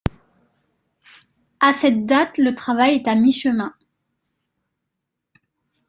À 1.59 1.73
cette 1.73 2.07
date, 2.07 2.39
le 2.39 2.55
travail 2.55 2.95
est 2.95 3.07
à 3.07 3.13
mi-chemin. 3.13 3.75